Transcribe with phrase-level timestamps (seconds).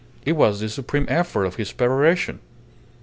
[0.25, 2.39] It was the supreme effort of his peroration.